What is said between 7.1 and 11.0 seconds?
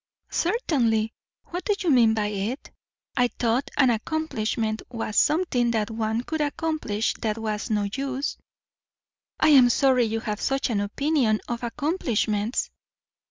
that was no use." "I am sorry you have such an